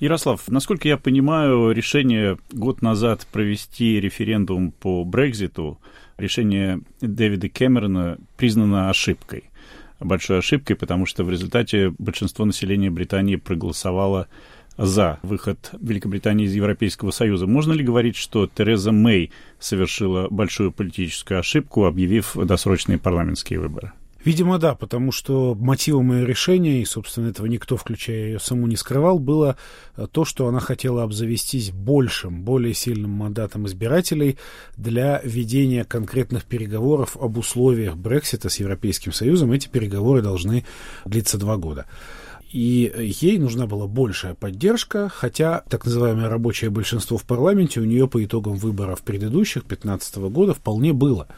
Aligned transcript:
Ярослав, 0.00 0.46
насколько 0.46 0.86
я 0.86 0.96
понимаю, 0.96 1.72
решение 1.72 2.38
год 2.52 2.82
назад 2.82 3.26
провести 3.32 3.98
референдум 3.98 4.70
по 4.70 5.04
Брекзиту, 5.04 5.80
решение 6.18 6.82
Дэвида 7.00 7.48
Кэмерона 7.48 8.18
признано 8.36 8.90
ошибкой. 8.90 9.50
Большой 9.98 10.38
ошибкой, 10.38 10.76
потому 10.76 11.04
что 11.04 11.24
в 11.24 11.30
результате 11.30 11.92
большинство 11.98 12.44
населения 12.44 12.92
Британии 12.92 13.34
проголосовало 13.34 14.28
за 14.76 15.18
выход 15.24 15.72
Великобритании 15.80 16.46
из 16.46 16.54
Европейского 16.54 17.10
Союза. 17.10 17.48
Можно 17.48 17.72
ли 17.72 17.82
говорить, 17.82 18.14
что 18.14 18.46
Тереза 18.46 18.92
Мэй 18.92 19.32
совершила 19.58 20.28
большую 20.30 20.70
политическую 20.70 21.40
ошибку, 21.40 21.86
объявив 21.86 22.36
досрочные 22.36 22.98
парламентские 22.98 23.58
выборы? 23.58 23.90
Видимо, 24.28 24.58
да, 24.58 24.74
потому 24.74 25.10
что 25.10 25.54
мотивом 25.54 26.12
ее 26.12 26.26
решения, 26.26 26.82
и, 26.82 26.84
собственно, 26.84 27.28
этого 27.28 27.46
никто, 27.46 27.78
включая 27.78 28.26
ее 28.26 28.38
саму, 28.38 28.66
не 28.66 28.76
скрывал, 28.76 29.18
было 29.18 29.56
э, 29.96 30.06
то, 30.12 30.26
что 30.26 30.46
она 30.46 30.60
хотела 30.60 31.02
обзавестись 31.02 31.70
большим, 31.70 32.42
более 32.42 32.74
сильным 32.74 33.10
мандатом 33.12 33.66
избирателей 33.66 34.36
для 34.76 35.22
ведения 35.24 35.82
конкретных 35.86 36.44
переговоров 36.44 37.16
об 37.18 37.38
условиях 37.38 37.96
Брексита 37.96 38.50
с 38.50 38.56
Европейским 38.56 39.14
Союзом. 39.14 39.52
Эти 39.52 39.66
переговоры 39.66 40.20
должны 40.20 40.66
длиться 41.06 41.38
два 41.38 41.56
года 41.56 41.86
и 42.50 42.92
ей 43.20 43.38
нужна 43.38 43.66
была 43.66 43.86
большая 43.86 44.34
поддержка, 44.34 45.08
хотя 45.08 45.62
так 45.68 45.84
называемое 45.84 46.28
рабочее 46.28 46.70
большинство 46.70 47.18
в 47.18 47.24
парламенте 47.24 47.80
у 47.80 47.84
нее 47.84 48.08
по 48.08 48.24
итогам 48.24 48.56
выборов 48.56 49.02
предыдущих 49.02 49.66
2015 49.66 50.16
года 50.30 50.54
вполне 50.54 50.94
было. 50.94 51.28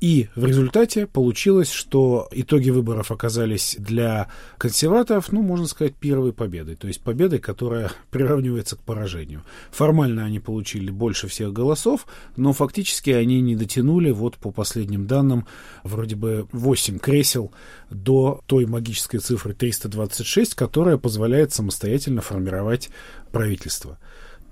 И 0.00 0.28
в 0.34 0.44
результате 0.44 1.06
получилось, 1.06 1.70
что 1.70 2.28
итоги 2.32 2.70
выборов 2.70 3.10
оказались 3.10 3.76
для 3.78 4.28
консерваторов, 4.58 5.32
ну, 5.32 5.42
можно 5.42 5.66
сказать, 5.66 5.94
первой 5.94 6.32
победой. 6.32 6.76
То 6.76 6.86
есть 6.86 7.00
победой, 7.00 7.38
которая 7.38 7.90
приравнивается 8.10 8.76
к 8.76 8.80
поражению. 8.80 9.42
Формально 9.70 10.24
они 10.24 10.40
получили 10.40 10.90
больше 10.90 11.28
всех 11.28 11.52
голосов, 11.52 12.06
но 12.36 12.52
фактически 12.52 13.10
они 13.10 13.40
не 13.40 13.56
дотянули, 13.56 14.10
вот 14.10 14.36
по 14.36 14.50
последним 14.50 15.06
данным, 15.06 15.46
вроде 15.82 16.16
бы 16.16 16.46
8 16.52 16.98
кресел 16.98 17.52
до 17.90 18.40
той 18.46 18.66
магической 18.66 19.20
цифры 19.20 19.54
326, 19.54 20.54
которая 20.54 20.98
позволяет 20.98 21.52
самостоятельно 21.52 22.20
формировать 22.20 22.90
правительство. 23.32 23.98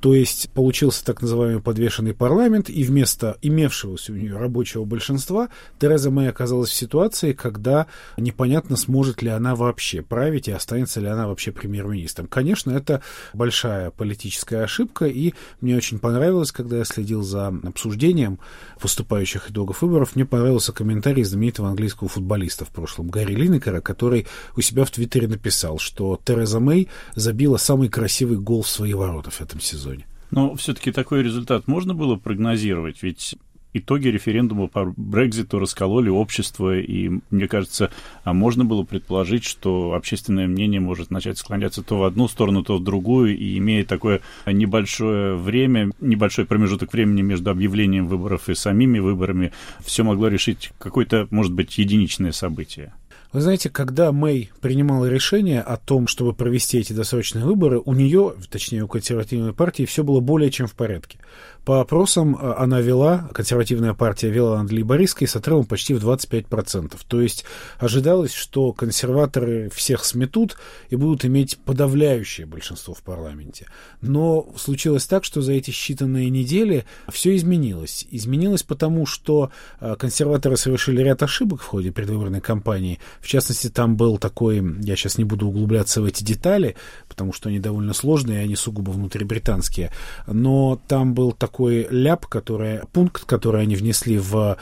То 0.02 0.16
есть 0.16 0.50
получился 0.50 1.04
так 1.04 1.22
называемый 1.22 1.62
подвешенный 1.62 2.12
парламент, 2.12 2.68
и 2.68 2.82
вместо 2.82 3.38
имевшегося 3.40 4.12
у 4.12 4.16
нее 4.16 4.36
рабочего 4.36 4.84
большинства 4.84 5.48
Тереза 5.78 6.10
Мэй 6.10 6.28
оказалась 6.28 6.70
в 6.70 6.74
ситуации, 6.74 7.32
когда 7.32 7.86
непонятно, 8.16 8.76
сможет 8.76 9.22
ли 9.22 9.28
она 9.28 9.54
вообще 9.54 10.02
править 10.02 10.48
и 10.48 10.50
останется 10.50 10.98
ли 10.98 11.06
она 11.06 11.28
вообще 11.28 11.52
премьер-министром. 11.52 12.26
Конечно, 12.26 12.72
это 12.72 13.00
большая 13.32 13.92
политическая 13.92 14.64
ошибка, 14.64 15.06
и 15.06 15.34
мне 15.60 15.76
очень 15.76 16.00
понравилось, 16.00 16.50
когда 16.50 16.78
я 16.78 16.84
следил 16.84 17.22
за 17.22 17.54
обсуждением 17.62 18.40
поступающих 18.80 19.52
итогов 19.52 19.82
выборов, 19.82 20.16
мне 20.16 20.26
понравился 20.26 20.72
комментарий 20.72 21.22
знаменитого 21.22 21.68
английского 21.68 22.08
футболиста 22.08 22.64
в 22.64 22.70
прошлом 22.70 23.06
Гарри 23.08 23.36
Линнекера, 23.36 23.80
который 23.80 24.26
у 24.56 24.62
себя 24.62 24.84
в 24.84 24.90
Твиттере 24.90 25.28
написал, 25.28 25.78
что 25.78 26.18
Тереза 26.24 26.58
Мэй 26.58 26.88
забила 27.14 27.56
самый 27.56 27.88
красивый 27.88 28.38
гол 28.38 28.62
в 28.62 28.68
свои 28.68 28.94
ворота 28.94 29.30
в 29.30 29.40
этом 29.40 29.60
сезоне. 29.60 29.91
Но 30.32 30.54
все-таки 30.56 30.92
такой 30.92 31.22
результат 31.22 31.68
можно 31.68 31.94
было 31.94 32.16
прогнозировать, 32.16 33.02
ведь 33.02 33.36
итоги 33.74 34.08
референдума 34.08 34.66
по 34.66 34.92
Брекзиту 34.96 35.58
раскололи 35.58 36.08
общество, 36.08 36.78
и, 36.78 37.10
мне 37.30 37.48
кажется, 37.48 37.90
а 38.24 38.32
можно 38.32 38.64
было 38.64 38.82
предположить, 38.82 39.44
что 39.44 39.92
общественное 39.92 40.46
мнение 40.46 40.80
может 40.80 41.10
начать 41.10 41.38
склоняться 41.38 41.82
то 41.82 41.98
в 41.98 42.04
одну 42.04 42.28
сторону, 42.28 42.62
то 42.62 42.78
в 42.78 42.82
другую, 42.82 43.36
и 43.36 43.58
имея 43.58 43.84
такое 43.84 44.20
небольшое 44.46 45.36
время, 45.36 45.90
небольшой 46.00 46.46
промежуток 46.46 46.92
времени 46.92 47.22
между 47.22 47.50
объявлением 47.50 48.08
выборов 48.08 48.48
и 48.48 48.54
самими 48.54 48.98
выборами, 48.98 49.52
все 49.80 50.02
могло 50.02 50.28
решить 50.28 50.72
какое-то, 50.78 51.26
может 51.30 51.52
быть, 51.52 51.76
единичное 51.78 52.32
событие. 52.32 52.94
Вы 53.32 53.40
знаете, 53.40 53.70
когда 53.70 54.12
Мэй 54.12 54.50
принимала 54.60 55.06
решение 55.06 55.62
о 55.62 55.78
том, 55.78 56.06
чтобы 56.06 56.34
провести 56.34 56.78
эти 56.78 56.92
досрочные 56.92 57.46
выборы, 57.46 57.80
у 57.82 57.94
нее, 57.94 58.34
точнее 58.50 58.84
у 58.84 58.88
консервативной 58.88 59.54
партии, 59.54 59.86
все 59.86 60.04
было 60.04 60.20
более 60.20 60.50
чем 60.50 60.66
в 60.66 60.74
порядке. 60.74 61.18
По 61.64 61.80
опросам 61.80 62.34
э, 62.34 62.54
она 62.58 62.80
вела, 62.80 63.30
консервативная 63.32 63.94
партия 63.94 64.30
вела 64.30 64.60
над 64.60 64.72
лейбористской 64.72 65.28
с 65.28 65.36
отрывом 65.36 65.64
почти 65.64 65.94
в 65.94 66.04
25%. 66.04 66.98
То 67.06 67.20
есть 67.20 67.44
ожидалось, 67.78 68.34
что 68.34 68.72
консерваторы 68.72 69.70
всех 69.70 70.04
сметут 70.04 70.56
и 70.90 70.96
будут 70.96 71.24
иметь 71.24 71.58
подавляющее 71.58 72.46
большинство 72.46 72.94
в 72.94 73.02
парламенте. 73.02 73.68
Но 74.00 74.52
случилось 74.56 75.06
так, 75.06 75.24
что 75.24 75.40
за 75.40 75.52
эти 75.52 75.70
считанные 75.70 76.30
недели 76.30 76.84
все 77.08 77.36
изменилось. 77.36 78.08
Изменилось 78.10 78.64
потому, 78.64 79.06
что 79.06 79.52
э, 79.80 79.94
консерваторы 79.96 80.56
совершили 80.56 81.00
ряд 81.00 81.22
ошибок 81.22 81.62
в 81.62 81.66
ходе 81.66 81.92
предвыборной 81.92 82.40
кампании. 82.40 82.98
В 83.22 83.28
частности, 83.28 83.68
там 83.68 83.96
был 83.96 84.18
такой, 84.18 84.62
я 84.80 84.96
сейчас 84.96 85.16
не 85.16 85.24
буду 85.24 85.46
углубляться 85.46 86.02
в 86.02 86.04
эти 86.04 86.24
детали, 86.24 86.74
потому 87.08 87.32
что 87.32 87.48
они 87.48 87.60
довольно 87.60 87.94
сложные, 87.94 88.42
они 88.42 88.56
сугубо 88.56 88.90
внутрибританские, 88.90 89.92
но 90.26 90.80
там 90.88 91.14
был 91.14 91.32
такой 91.32 91.86
ляп, 91.88 92.26
который, 92.26 92.80
пункт, 92.92 93.24
который 93.24 93.62
они 93.62 93.76
внесли 93.76 94.18
в 94.18 94.58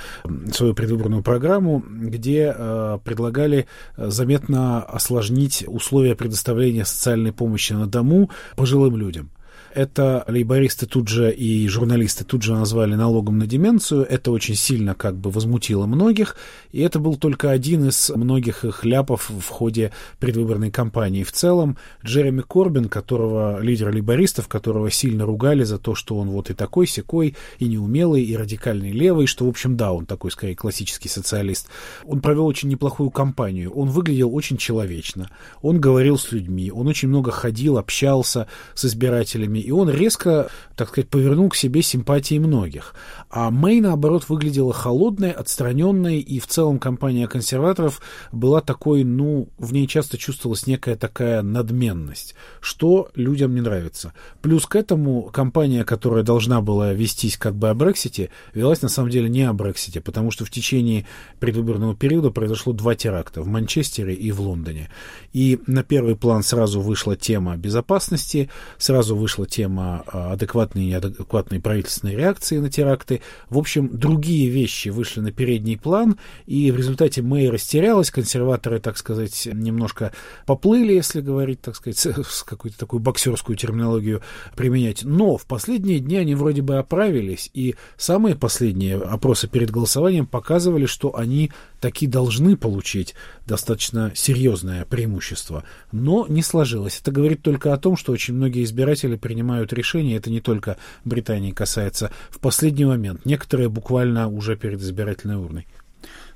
свою 0.53 0.75
предвыборную 0.75 1.23
программу, 1.23 1.83
где 1.89 2.55
э, 2.55 2.99
предлагали 3.03 3.67
э, 3.97 4.11
заметно 4.11 4.83
осложнить 4.83 5.65
условия 5.67 6.15
предоставления 6.15 6.85
социальной 6.85 7.33
помощи 7.33 7.73
на 7.73 7.87
дому 7.87 8.31
пожилым 8.57 8.97
людям. 8.97 9.31
Это 9.73 10.25
лейбористы 10.27 10.87
тут 10.87 11.09
же 11.09 11.33
и 11.33 11.69
журналисты 11.69 12.25
тут 12.25 12.43
же 12.43 12.55
назвали 12.55 12.95
налогом 12.95 13.39
на 13.39 13.47
деменцию. 13.47 14.05
Это 14.09 14.33
очень 14.33 14.57
сильно 14.57 14.95
как 14.95 15.17
бы 15.17 15.31
возмутило 15.31 15.87
многих. 15.87 16.37
И 16.73 16.81
это 16.81 16.99
был 16.99 17.17
только 17.17 17.51
один 17.51 17.89
из 17.89 18.11
многих 18.11 18.65
их 18.65 18.85
ляпов 18.85 19.31
в 19.31 19.49
ходе 19.49 19.93
предвыборной 20.19 20.71
кампании. 20.71 21.23
В 21.23 21.33
целом 21.33 21.77
Джереми 22.05 22.43
Корбин, 22.43 22.89
которого 22.89 23.61
лидер 23.61 23.95
лейбористов, 23.95 24.49
которого 24.49 24.91
сильно 24.91 25.25
ругали 25.25 25.63
за 25.63 25.79
то, 25.79 25.95
что 25.95 26.19
он 26.19 26.31
вот 26.31 26.51
и 26.51 26.55
такой 26.55 26.87
секой, 26.87 27.37
и 27.59 27.67
неумелый, 27.67 28.25
и 28.25 28.37
радикальный 28.37 28.91
левый, 28.91 29.27
что, 29.27 29.47
в 29.47 29.49
общем, 29.49 29.77
да, 29.77 29.93
он 29.93 30.07
такой, 30.07 30.33
скорее, 30.33 30.57
классический 30.57 31.09
социалист. 31.09 31.69
Он 32.05 32.21
провел 32.21 32.47
очень 32.47 32.69
неплохую 32.69 33.11
кампанию. 33.11 33.71
Он 33.73 33.89
выглядел 33.89 34.35
очень 34.35 34.57
человечно. 34.57 35.31
Он 35.63 35.81
говорил 35.81 36.19
с 36.19 36.33
людьми. 36.33 36.73
Он 36.73 36.89
очень 36.89 37.09
много 37.09 37.31
ходил, 37.31 37.79
общался 37.79 38.49
с 38.75 38.85
избирателями 38.85 39.50
и 39.59 39.71
он 39.71 39.91
резко, 39.91 40.51
так 40.77 40.89
сказать, 40.89 41.09
повернул 41.09 41.49
к 41.49 41.57
себе 41.57 41.83
симпатии 41.83 42.39
многих. 42.39 42.95
А 43.31 43.51
Мэй, 43.51 43.81
наоборот, 43.81 44.29
выглядела 44.29 44.73
холодной, 44.73 45.33
отстраненной, 45.33 46.21
и 46.21 46.39
в 46.39 46.47
целом 46.47 46.79
компания 46.79 47.27
консерваторов 47.27 48.01
была 48.33 48.61
такой, 48.61 49.05
ну, 49.05 49.49
в 49.59 49.73
ней 49.73 49.87
часто 49.87 50.19
чувствовалась 50.19 50.67
некая 50.67 50.97
такая 50.97 51.43
надменность, 51.43 52.35
что 52.61 53.11
людям 53.15 53.55
не 53.55 53.61
нравится. 53.61 54.13
Плюс 54.43 54.67
к 54.67 54.77
этому 54.77 55.25
компания, 55.25 55.85
которая 55.85 56.23
должна 56.23 56.61
была 56.61 56.93
вестись 56.93 57.37
как 57.37 57.55
бы 57.55 57.69
о 57.69 57.75
Брексите, 57.75 58.31
велась 58.55 58.83
на 58.83 58.89
самом 58.89 59.11
деле 59.11 59.29
не 59.29 59.43
о 59.43 59.53
Брексите, 59.53 60.01
потому 60.01 60.31
что 60.31 60.45
в 60.45 60.51
течение 60.51 61.07
предвыборного 61.39 61.97
периода 61.97 62.31
произошло 62.31 62.73
два 62.73 62.95
теракта 62.95 63.43
в 63.43 63.47
Манчестере 63.47 64.15
и 64.15 64.31
в 64.33 64.41
Лондоне. 64.41 64.91
И 65.33 65.59
на 65.67 65.83
первый 65.83 66.17
план 66.17 66.43
сразу 66.43 66.81
вышла 66.81 67.17
тема 67.17 67.57
безопасности, 67.57 68.51
сразу 68.79 69.17
вышла 69.17 69.40
тема 69.47 70.05
а, 70.07 70.33
адекватной 70.33 70.85
и 70.85 70.87
неадекватной 70.89 71.61
правительственной 71.61 72.17
реакции 72.17 72.59
на 72.59 72.71
теракты. 72.71 73.21
В 73.49 73.59
общем, 73.59 73.89
другие 73.93 74.49
вещи 74.49 74.89
вышли 74.89 75.21
на 75.21 75.33
передний 75.33 75.79
план, 75.79 76.19
и 76.47 76.71
в 76.71 76.77
результате 76.77 77.23
Мэй 77.23 77.51
растерялась, 77.51 78.11
консерваторы, 78.11 78.81
так 78.81 78.97
сказать, 78.97 79.49
немножко 79.53 80.13
поплыли, 80.47 80.93
если 80.93 81.21
говорить, 81.21 81.61
так 81.61 81.77
сказать, 81.77 81.99
с 81.99 82.43
какой-то 82.43 82.79
такой 82.79 83.01
боксерскую 83.01 83.57
терминологию 83.57 84.23
применять. 84.57 85.05
Но 85.05 85.37
в 85.37 85.47
последние 85.47 86.01
дни 86.01 86.17
они 86.17 86.35
вроде 86.35 86.63
бы 86.63 86.77
оправились, 86.77 87.51
и 87.55 87.75
самые 87.97 88.37
последние 88.37 88.97
опросы 88.97 89.49
перед 89.49 89.71
голосованием 89.71 90.27
показывали, 90.27 90.87
что 90.87 91.17
они 91.17 91.51
таки 91.81 92.07
должны 92.07 92.57
получить 92.57 93.15
достаточно 93.47 94.13
серьезное 94.15 94.85
преимущество. 94.85 95.65
Но 95.93 96.27
не 96.29 96.43
сложилось. 96.43 97.01
Это 97.01 97.11
говорит 97.11 97.43
только 97.43 97.73
о 97.73 97.79
том, 97.79 97.97
что 97.97 98.13
очень 98.13 98.35
многие 98.35 98.65
избиратели 98.65 99.17
принимают 99.17 99.73
решения, 99.73 100.17
это 100.17 100.31
не 100.31 100.41
только 100.41 100.77
Британии 101.05 101.51
касается, 101.51 102.13
в 102.31 102.39
последний 102.39 102.85
момент. 102.85 103.25
Некоторые 103.25 103.69
буквально 103.69 104.29
уже 104.29 104.57
перед 104.57 104.81
избирательной 104.81 105.37
урной. 105.37 105.67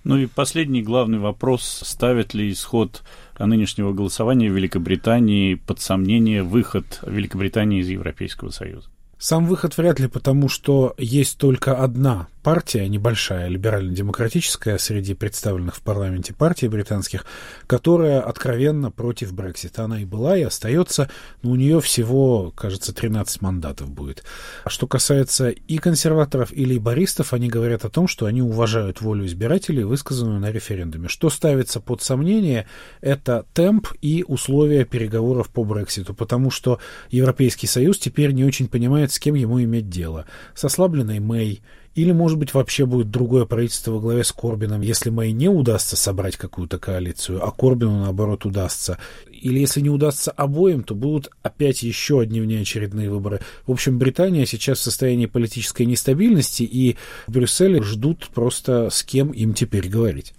Ну 0.04 0.18
и 0.18 0.26
последний 0.26 0.82
главный 0.82 1.18
вопрос, 1.18 1.80
ставит 1.82 2.34
ли 2.34 2.52
исход 2.52 3.02
нынешнего 3.38 3.94
голосования 3.94 4.50
в 4.50 4.54
Великобритании 4.54 5.54
под 5.54 5.80
сомнение 5.80 6.42
выход 6.42 7.00
Великобритании 7.06 7.80
из 7.80 7.88
Европейского 7.88 8.50
Союза? 8.50 8.88
Сам 9.18 9.46
выход 9.46 9.78
вряд 9.78 10.00
ли, 10.00 10.08
потому 10.08 10.50
что 10.50 10.94
есть 10.98 11.38
только 11.38 11.82
одна 11.82 12.28
партия, 12.44 12.86
небольшая, 12.88 13.48
либерально-демократическая 13.48 14.76
среди 14.76 15.14
представленных 15.14 15.76
в 15.76 15.80
парламенте 15.80 16.34
партий 16.34 16.68
британских, 16.68 17.24
которая 17.66 18.20
откровенно 18.20 18.90
против 18.90 19.32
Брексита. 19.32 19.84
Она 19.84 20.02
и 20.02 20.04
была, 20.04 20.36
и 20.36 20.42
остается, 20.42 21.10
но 21.42 21.52
у 21.52 21.56
нее 21.56 21.80
всего, 21.80 22.52
кажется, 22.54 22.94
13 22.94 23.40
мандатов 23.40 23.90
будет. 23.90 24.24
А 24.62 24.68
что 24.68 24.86
касается 24.86 25.48
и 25.48 25.78
консерваторов, 25.78 26.52
и 26.52 26.66
лейбористов, 26.66 27.32
они 27.32 27.48
говорят 27.48 27.86
о 27.86 27.88
том, 27.88 28.06
что 28.06 28.26
они 28.26 28.42
уважают 28.42 29.00
волю 29.00 29.24
избирателей, 29.24 29.84
высказанную 29.84 30.38
на 30.38 30.52
референдуме. 30.52 31.08
Что 31.08 31.30
ставится 31.30 31.80
под 31.80 32.02
сомнение, 32.02 32.66
это 33.00 33.46
темп 33.54 33.88
и 34.02 34.22
условия 34.28 34.84
переговоров 34.84 35.48
по 35.48 35.64
Брекситу, 35.64 36.12
потому 36.12 36.50
что 36.50 36.78
Европейский 37.08 37.66
Союз 37.66 37.98
теперь 37.98 38.32
не 38.32 38.44
очень 38.44 38.68
понимает, 38.68 39.12
с 39.12 39.18
кем 39.18 39.34
ему 39.34 39.62
иметь 39.62 39.88
дело. 39.88 40.26
С 40.54 40.62
ослабленной 40.62 41.20
Мэй, 41.20 41.62
или, 41.94 42.12
может 42.12 42.38
быть, 42.38 42.54
вообще 42.54 42.86
будет 42.86 43.10
другое 43.10 43.46
правительство 43.46 43.92
во 43.92 44.00
главе 44.00 44.24
с 44.24 44.32
Корбином, 44.32 44.80
если 44.80 45.10
Мэй 45.10 45.32
не 45.32 45.48
удастся 45.48 45.96
собрать 45.96 46.36
какую-то 46.36 46.78
коалицию, 46.78 47.46
а 47.46 47.50
Корбину, 47.50 48.00
наоборот, 48.00 48.44
удастся. 48.44 48.98
Или 49.30 49.60
если 49.60 49.80
не 49.80 49.90
удастся 49.90 50.30
обоим, 50.30 50.82
то 50.82 50.94
будут 50.94 51.30
опять 51.42 51.82
еще 51.82 52.20
одни 52.20 52.40
внеочередные 52.40 53.10
выборы. 53.10 53.40
В 53.66 53.72
общем, 53.72 53.98
Британия 53.98 54.44
сейчас 54.44 54.78
в 54.78 54.82
состоянии 54.82 55.26
политической 55.26 55.84
нестабильности, 55.86 56.64
и 56.64 56.96
в 57.26 57.32
Брюсселе 57.32 57.82
ждут 57.82 58.28
просто 58.34 58.90
с 58.90 59.04
кем 59.04 59.30
им 59.30 59.54
теперь 59.54 59.88
говорить. 59.88 60.34